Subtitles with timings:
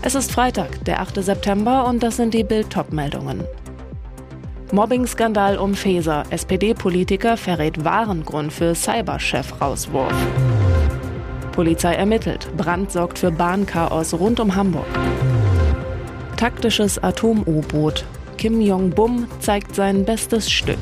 [0.00, 1.22] Es ist Freitag, der 8.
[1.24, 3.42] September und das sind die Bild meldungen
[4.70, 6.22] Mobbing-Skandal um Feser.
[6.30, 10.14] SPD-Politiker verrät wahren Grund für Cyberchef-Rauswurf.
[11.52, 12.48] Polizei ermittelt.
[12.56, 14.86] Brand sorgt für Bahnchaos rund um Hamburg.
[16.36, 18.04] Taktisches Atom-U-Boot.
[18.36, 20.78] Kim Jong-bum zeigt sein bestes Stück.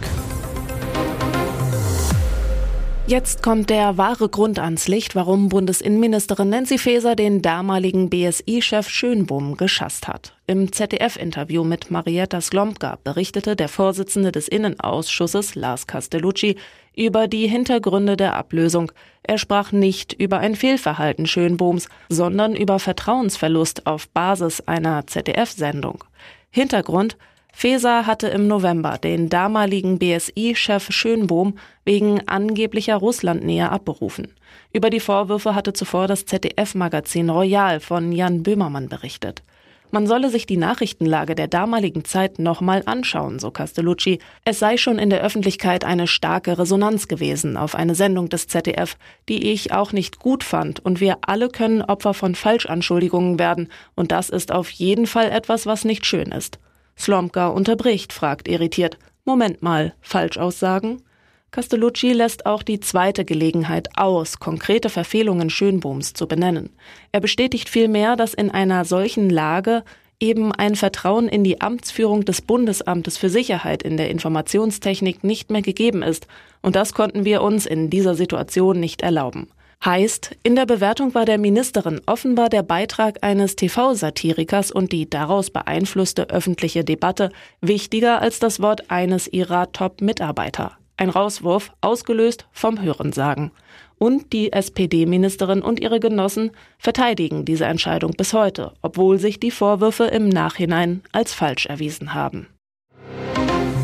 [3.09, 9.57] Jetzt kommt der wahre Grund ans Licht, warum Bundesinnenministerin Nancy Faeser den damaligen BSI-Chef Schönbohm
[9.57, 10.35] geschasst hat.
[10.49, 16.57] Im ZDF-Interview mit Marietta Slomka berichtete der Vorsitzende des Innenausschusses, Lars Castellucci,
[16.97, 18.91] über die Hintergründe der Ablösung.
[19.23, 26.03] Er sprach nicht über ein Fehlverhalten Schönbohms, sondern über Vertrauensverlust auf Basis einer ZDF-Sendung.
[26.51, 27.17] Hintergrund
[27.59, 34.29] Feser hatte im November den damaligen BSI-Chef Schönbohm wegen angeblicher Russlandnähe abberufen.
[34.75, 39.43] Über die Vorwürfe hatte zuvor das ZDF-Magazin Royal von Jan Böhmermann berichtet.
[39.91, 44.19] Man solle sich die Nachrichtenlage der damaligen Zeit nochmal anschauen, so Castellucci.
[44.45, 48.99] Es sei schon in der Öffentlichkeit eine starke Resonanz gewesen auf eine Sendung des ZDF,
[49.31, 54.13] die ich auch nicht gut fand, und wir alle können Opfer von Falschanschuldigungen werden, und
[54.13, 56.59] das ist auf jeden Fall etwas, was nicht schön ist.
[56.99, 58.99] Slomka unterbricht, fragt irritiert.
[59.25, 61.03] Moment mal, Falschaussagen?
[61.51, 66.71] Castellucci lässt auch die zweite Gelegenheit aus, konkrete Verfehlungen Schönbohms zu benennen.
[67.13, 69.85] Er bestätigt vielmehr, dass in einer solchen Lage
[70.21, 75.63] eben ein Vertrauen in die Amtsführung des Bundesamtes für Sicherheit in der Informationstechnik nicht mehr
[75.63, 76.27] gegeben ist,
[76.63, 79.49] und das konnten wir uns in dieser Situation nicht erlauben.
[79.85, 85.51] Heißt, in der Bewertung war der Ministerin offenbar der Beitrag eines TV-Satirikers und die daraus
[85.51, 90.77] beeinflusste öffentliche Debatte wichtiger als das Wort eines ihrer Top-Mitarbeiter.
[90.97, 93.53] Ein Rauswurf, ausgelöst vom Hörensagen.
[93.99, 100.05] Und die SPD-Ministerin und ihre Genossen verteidigen diese Entscheidung bis heute, obwohl sich die Vorwürfe
[100.05, 102.49] im Nachhinein als falsch erwiesen haben.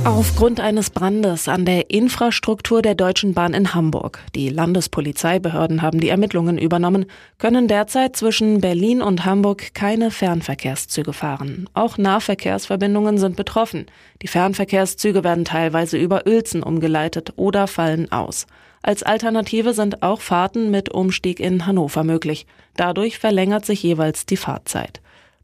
[0.05, 6.09] Aufgrund eines Brandes an der Infrastruktur der Deutschen Bahn in Hamburg, die Landespolizeibehörden haben die
[6.09, 7.07] Ermittlungen übernommen,
[7.39, 11.69] können derzeit zwischen Berlin und Hamburg keine Fernverkehrszüge fahren.
[11.75, 13.87] Auch Nahverkehrsverbindungen sind betroffen.
[14.23, 18.49] Die Fernverkehrszüge werden teilweise über Uelzen umgeleitet oder fallen aus.
[18.83, 22.47] Als Alternative sind auch Fahrten mit Umstieg in Hannover möglich.
[22.77, 25.01] Dadurch verlängert sich jeweils die Fahrzeit.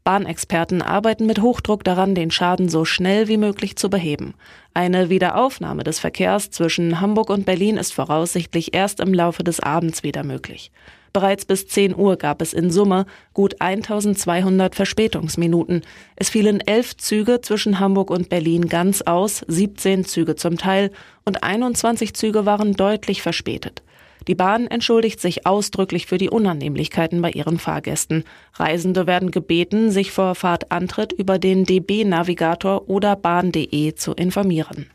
[0.09, 4.33] Bahnexperten arbeiten mit Hochdruck daran, den Schaden so schnell wie möglich zu beheben.
[4.73, 10.01] Eine Wiederaufnahme des Verkehrs zwischen Hamburg und Berlin ist voraussichtlich erst im Laufe des Abends
[10.01, 10.71] wieder möglich.
[11.13, 15.83] Bereits bis 10 Uhr gab es in Summe gut 1200 Verspätungsminuten.
[16.15, 20.89] Es fielen elf Züge zwischen Hamburg und Berlin ganz aus, 17 Züge zum Teil
[21.23, 23.83] und 21 Züge waren deutlich verspätet.
[24.27, 28.23] Die Bahn entschuldigt sich ausdrücklich für die Unannehmlichkeiten bei ihren Fahrgästen.
[28.53, 34.87] Reisende werden gebeten, sich vor Fahrtantritt über den DB-Navigator oder bahn.de zu informieren.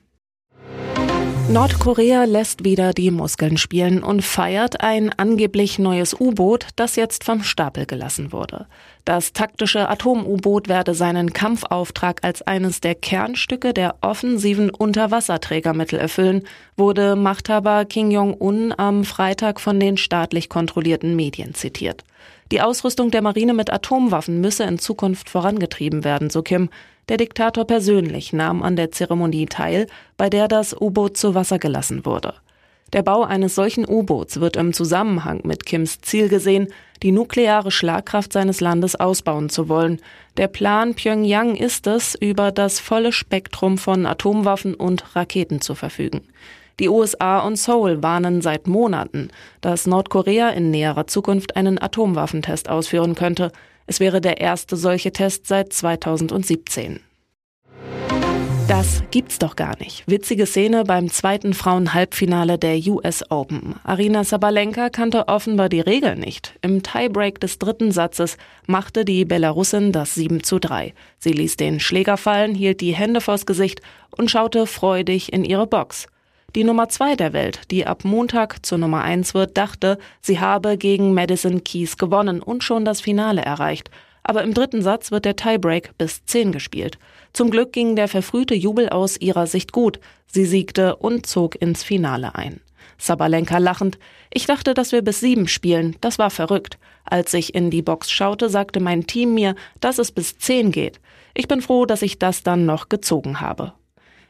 [1.50, 7.42] Nordkorea lässt wieder die Muskeln spielen und feiert ein angeblich neues U-Boot, das jetzt vom
[7.42, 8.66] Stapel gelassen wurde.
[9.04, 16.44] Das taktische Atom-U-Boot werde seinen Kampfauftrag als eines der Kernstücke der offensiven Unterwasserträgermittel erfüllen,
[16.76, 22.04] wurde Machthaber Kim Jong-un am Freitag von den staatlich kontrollierten Medien zitiert.
[22.52, 26.68] Die Ausrüstung der Marine mit Atomwaffen müsse in Zukunft vorangetrieben werden, so Kim.
[27.08, 29.86] Der Diktator persönlich nahm an der Zeremonie teil,
[30.16, 32.34] bei der das U-Boot zu Wasser gelassen wurde.
[32.92, 36.68] Der Bau eines solchen U-Boots wird im Zusammenhang mit Kims Ziel gesehen,
[37.02, 40.00] die nukleare Schlagkraft seines Landes ausbauen zu wollen.
[40.36, 46.20] Der Plan Pyongyang ist es, über das volle Spektrum von Atomwaffen und Raketen zu verfügen.
[46.80, 49.28] Die USA und Seoul warnen seit Monaten,
[49.60, 53.52] dass Nordkorea in näherer Zukunft einen Atomwaffentest ausführen könnte.
[53.86, 57.00] Es wäre der erste solche Test seit 2017.
[58.66, 60.04] Das gibt's doch gar nicht.
[60.08, 63.74] Witzige Szene beim zweiten Frauenhalbfinale der US Open.
[63.84, 66.58] Arina Sabalenka kannte offenbar die Regeln nicht.
[66.62, 70.94] Im Tiebreak des dritten Satzes machte die Belarusin das 7 zu 3.
[71.18, 73.82] Sie ließ den Schläger fallen, hielt die Hände vors Gesicht
[74.16, 76.06] und schaute freudig in ihre Box.
[76.54, 80.78] Die Nummer zwei der Welt, die ab Montag zur Nummer eins wird, dachte, sie habe
[80.78, 83.90] gegen Madison Keys gewonnen und schon das Finale erreicht.
[84.22, 86.96] Aber im dritten Satz wird der Tiebreak bis 10 gespielt.
[87.32, 89.98] Zum Glück ging der verfrühte Jubel aus ihrer Sicht gut.
[90.28, 92.60] Sie siegte und zog ins Finale ein.
[92.98, 93.98] Sabalenka lachend.
[94.32, 95.96] Ich dachte, dass wir bis sieben spielen.
[96.00, 96.78] Das war verrückt.
[97.04, 101.00] Als ich in die Box schaute, sagte mein Team mir, dass es bis zehn geht.
[101.34, 103.72] Ich bin froh, dass ich das dann noch gezogen habe.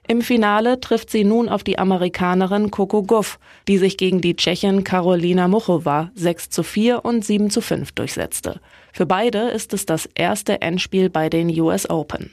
[0.07, 4.85] Im Finale trifft sie nun auf die Amerikanerin Coco Guff, die sich gegen die Tschechin
[4.85, 8.61] Karolina Muchova 6 zu 4 und 7 zu 5 durchsetzte.
[8.93, 12.33] Für beide ist es das erste Endspiel bei den US Open.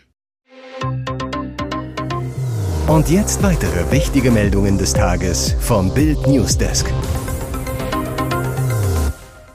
[2.87, 6.91] Und jetzt weitere wichtige Meldungen des Tages vom Bild Newsdesk.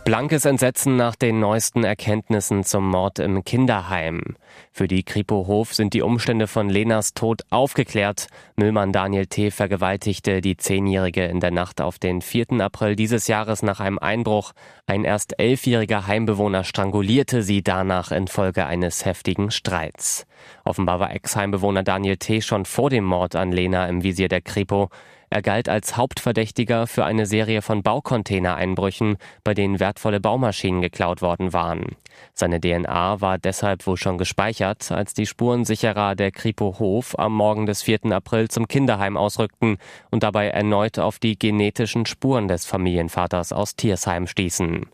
[0.06, 4.36] Blankes Entsetzen nach den neuesten Erkenntnissen zum Mord im Kinderheim.
[4.70, 8.28] Für die Kripo Hof sind die Umstände von Lenas Tod aufgeklärt.
[8.54, 9.50] Müllmann Daniel T.
[9.50, 12.60] vergewaltigte die Zehnjährige in der Nacht auf den 4.
[12.60, 14.52] April dieses Jahres nach einem Einbruch.
[14.86, 20.24] Ein erst elfjähriger Heimbewohner strangulierte sie danach infolge eines heftigen Streits.
[20.64, 22.42] Offenbar war Ex-Heimbewohner Daniel T.
[22.42, 24.88] schon vor dem Mord an Lena im Visier der Kripo.
[25.28, 31.52] Er galt als Hauptverdächtiger für eine Serie von Baucontainereinbrüchen, bei denen wertvolle Baumaschinen geklaut worden
[31.52, 31.96] waren.
[32.32, 37.66] Seine DNA war deshalb wohl schon gespeichert, als die Spurensicherer der Kripo Hof am Morgen
[37.66, 38.12] des 4.
[38.12, 39.78] April zum Kinderheim ausrückten
[40.10, 44.86] und dabei erneut auf die genetischen Spuren des Familienvaters aus Tiersheim stießen.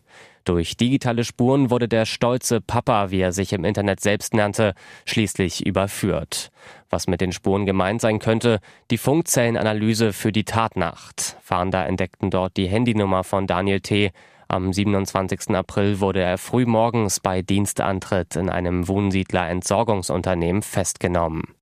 [0.45, 4.73] Durch digitale Spuren wurde der stolze Papa, wie er sich im Internet selbst nannte,
[5.05, 6.51] schließlich überführt.
[6.89, 8.59] Was mit den Spuren gemeint sein könnte,
[8.91, 11.37] die Funkzellenanalyse für die Tatnacht.
[11.41, 14.11] Fahnder entdeckten dort die Handynummer von Daniel T.
[14.49, 15.51] Am 27.
[15.51, 21.55] April wurde er frühmorgens bei Dienstantritt in einem Wohnsiedler Entsorgungsunternehmen festgenommen.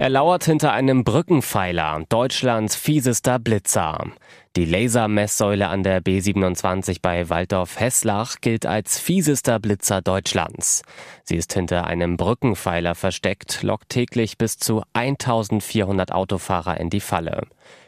[0.00, 4.06] Er lauert hinter einem Brückenpfeiler, Deutschlands fiesester Blitzer.
[4.56, 10.84] Die Lasermesssäule an der B27 bei Waldorf-Hesslach gilt als fiesester Blitzer Deutschlands.
[11.24, 17.42] Sie ist hinter einem Brückenpfeiler versteckt, lockt täglich bis zu 1400 Autofahrer in die Falle.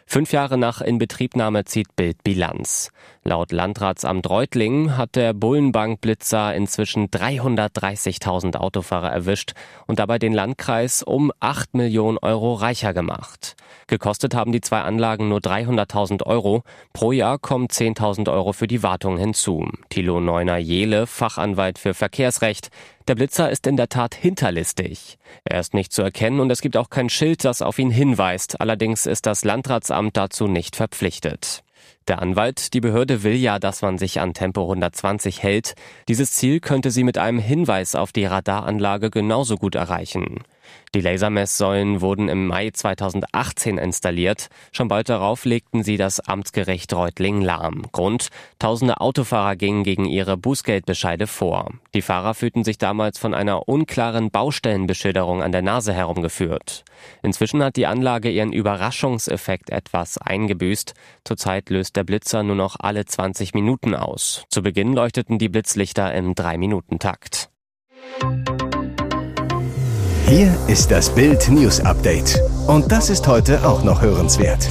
[0.04, 2.90] Fünf Jahre nach Inbetriebnahme zieht Bild Bilanz.
[3.24, 9.52] Laut Landratsamt Reutlingen hat der Bullenbank-Blitzer inzwischen 330.000 Autofahrer erwischt
[9.86, 13.54] und dabei den Landkreis um 8 Millionen Euro reicher gemacht.
[13.86, 16.64] Gekostet haben die zwei Anlagen nur 300.000 Euro.
[16.92, 19.68] Pro Jahr kommen 10.000 Euro für die Wartung hinzu.
[19.88, 22.70] Thilo Neuner-Jele, Fachanwalt für Verkehrsrecht.
[23.06, 25.16] Der Blitzer ist in der Tat hinterlistig.
[25.44, 28.60] Er ist nicht zu erkennen und es gibt auch kein Schild, das auf ihn hinweist.
[28.60, 31.62] Allerdings ist das Landratsamt dazu nicht verpflichtet.
[32.08, 35.74] Der Anwalt, die Behörde will ja, dass man sich an Tempo 120 hält.
[36.08, 40.42] Dieses Ziel könnte sie mit einem Hinweis auf die Radaranlage genauso gut erreichen.
[40.94, 44.48] Die Lasermesssäulen wurden im Mai 2018 installiert.
[44.72, 47.86] Schon bald darauf legten sie das Amtsgericht Reutlingen lahm.
[47.92, 48.28] Grund,
[48.58, 51.70] tausende Autofahrer gingen gegen ihre Bußgeldbescheide vor.
[51.94, 56.84] Die Fahrer fühlten sich damals von einer unklaren Baustellenbeschilderung an der Nase herumgeführt.
[57.22, 60.92] Inzwischen hat die Anlage ihren Überraschungseffekt etwas eingebüßt.
[61.24, 64.44] Zurzeit löst der Blitzer nur noch alle 20 Minuten aus.
[64.50, 67.48] Zu Beginn leuchteten die Blitzlichter im 3-Minuten-Takt.
[70.34, 72.40] Hier ist das Bild News Update.
[72.66, 74.66] Und das ist heute auch noch hörenswert.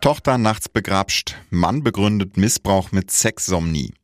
[0.00, 3.94] Tochter nachts begrapscht, Mann begründet Missbrauch mit Sexsomnie.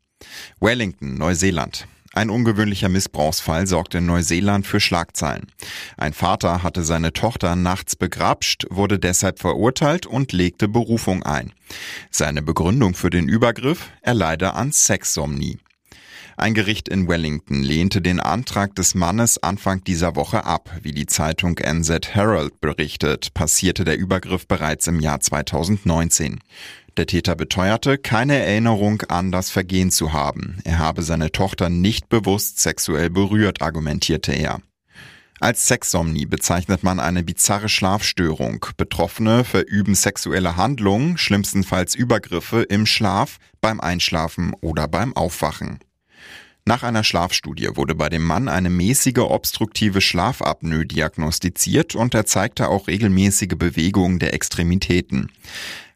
[0.60, 1.88] Wellington, Neuseeland.
[2.12, 5.50] Ein ungewöhnlicher Missbrauchsfall sorgte in Neuseeland für Schlagzeilen.
[5.96, 11.52] Ein Vater hatte seine Tochter nachts begrapscht, wurde deshalb verurteilt und legte Berufung ein.
[12.12, 15.58] Seine Begründung für den Übergriff, er leide an Sexsomnie.
[16.40, 20.70] Ein Gericht in Wellington lehnte den Antrag des Mannes Anfang dieser Woche ab.
[20.80, 26.40] Wie die Zeitung NZ Herald berichtet, passierte der Übergriff bereits im Jahr 2019.
[26.96, 30.56] Der Täter beteuerte, keine Erinnerung an das Vergehen zu haben.
[30.64, 34.62] Er habe seine Tochter nicht bewusst sexuell berührt, argumentierte er.
[35.40, 38.64] Als Sexsomnie bezeichnet man eine bizarre Schlafstörung.
[38.78, 45.80] Betroffene verüben sexuelle Handlungen, schlimmstenfalls Übergriffe im Schlaf, beim Einschlafen oder beim Aufwachen.
[46.70, 52.68] Nach einer Schlafstudie wurde bei dem Mann eine mäßige obstruktive Schlafapnoe diagnostiziert und er zeigte
[52.68, 55.32] auch regelmäßige Bewegungen der Extremitäten.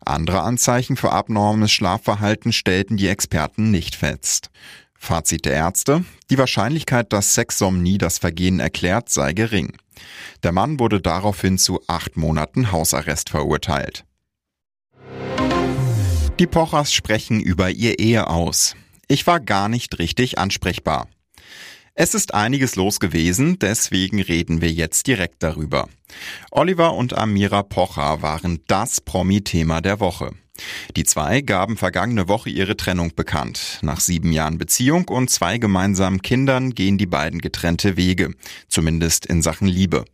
[0.04, 4.50] Andere Anzeichen für abnormes Schlafverhalten stellten die Experten nicht fest.
[4.98, 9.76] Fazit der Ärzte, die Wahrscheinlichkeit, dass Sexsomnie das Vergehen erklärt, sei gering.
[10.42, 14.04] Der Mann wurde daraufhin zu acht Monaten Hausarrest verurteilt.
[16.40, 18.74] Die Pochers sprechen über ihr Ehe aus.
[19.08, 21.08] Ich war gar nicht richtig ansprechbar.
[21.96, 25.88] Es ist einiges los gewesen, deswegen reden wir jetzt direkt darüber.
[26.50, 30.32] Oliver und Amira Pocher waren das Promi-Thema der Woche.
[30.96, 33.78] Die zwei gaben vergangene Woche ihre Trennung bekannt.
[33.82, 38.34] Nach sieben Jahren Beziehung und zwei gemeinsamen Kindern gehen die beiden getrennte Wege,
[38.68, 40.04] zumindest in Sachen Liebe.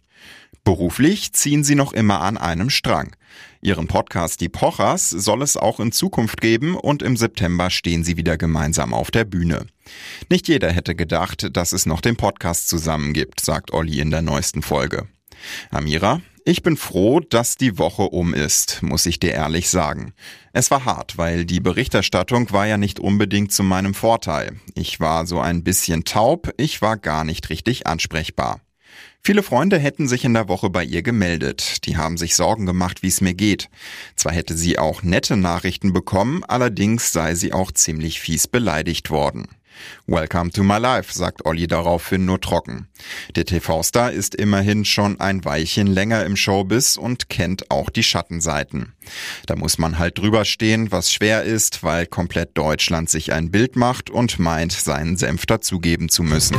[0.65, 3.17] Beruflich ziehen sie noch immer an einem Strang.
[3.63, 8.17] Ihren Podcast Die Pochers soll es auch in Zukunft geben und im September stehen sie
[8.17, 9.67] wieder gemeinsam auf der Bühne.
[10.31, 14.23] Nicht jeder hätte gedacht, dass es noch den Podcast zusammen gibt, sagt Olli in der
[14.23, 15.09] neuesten Folge.
[15.71, 20.15] Amira, ich bin froh, dass die Woche um ist, muss ich dir ehrlich sagen.
[20.53, 24.59] Es war hart, weil die Berichterstattung war ja nicht unbedingt zu meinem Vorteil.
[24.75, 28.61] Ich war so ein bisschen taub, ich war gar nicht richtig ansprechbar.
[29.23, 31.85] Viele Freunde hätten sich in der Woche bei ihr gemeldet.
[31.87, 33.69] Die haben sich Sorgen gemacht, wie es mir geht.
[34.17, 39.47] Zwar hätte sie auch nette Nachrichten bekommen, allerdings sei sie auch ziemlich fies beleidigt worden.
[40.07, 42.89] Welcome to my life, sagt Olli daraufhin nur trocken.
[43.37, 48.95] Der TV-Star ist immerhin schon ein Weilchen länger im Showbiz und kennt auch die Schattenseiten.
[49.47, 53.77] Da muss man halt drüber stehen, was schwer ist, weil komplett Deutschland sich ein Bild
[53.77, 56.57] macht und meint, seinen Senf dazugeben zu müssen.